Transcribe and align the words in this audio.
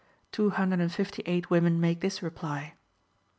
Two 0.31 0.49
hundred 0.49 0.79
and 0.79 0.91
fifty 0.91 1.21
eight 1.27 1.51
women 1.51 1.79
make 1.79 1.99
this 1.99 2.23
reply. 2.23 2.73